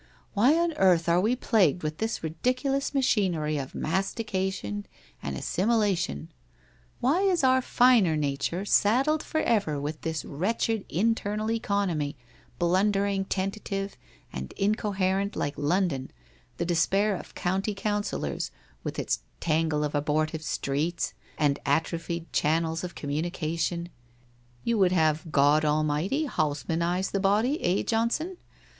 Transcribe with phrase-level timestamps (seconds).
[0.33, 4.87] 'Why on earth are we plagued with this ridiculous machinery of mastication
[5.21, 6.31] and assimilation?
[6.99, 12.15] Why is our finer nature saddled forever with this wretched internal economy,
[12.57, 13.95] blundering, tentative,
[14.33, 16.09] and incoherent, like London,
[16.57, 18.49] the despair of County Councillors,
[18.83, 23.89] with its tangle of abortive streets, and atrophied channels of com munication
[24.63, 28.37] ''You would have God Almighty Haussmanize the body, eh, Johnson?